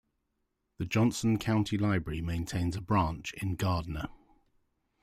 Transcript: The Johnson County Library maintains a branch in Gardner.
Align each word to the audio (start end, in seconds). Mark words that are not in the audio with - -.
The 0.79 0.87
Johnson 0.87 1.37
County 1.37 1.77
Library 1.77 2.21
maintains 2.23 2.75
a 2.75 2.81
branch 2.81 3.35
in 3.35 3.53
Gardner. 3.53 4.09